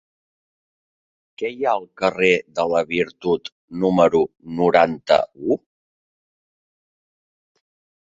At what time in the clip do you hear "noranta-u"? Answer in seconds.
4.65-5.63